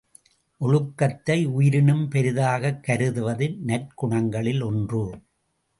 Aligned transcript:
ஒழுக்கத்தை 0.57 1.45
உயிரினும் 1.45 2.07
பெரிதாகக் 2.07 2.83
கருதுவது 2.83 3.47
நற்குணங்களில் 3.67 4.63
ஒன்று. 4.63 5.21